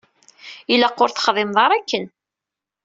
[0.73, 2.05] Ilaq ur texdimeḍ ara akken.